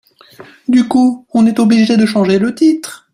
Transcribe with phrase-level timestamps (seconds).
[0.67, 3.07] Du coup, on est obligé de changer le titre.